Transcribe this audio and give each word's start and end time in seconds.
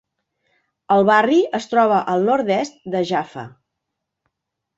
El 0.95 1.03
barri 1.09 1.37
es 1.57 1.67
troba 1.73 1.99
al 2.15 2.25
nord-est 2.31 2.83
de 2.97 3.03
Jaffa. 3.11 3.45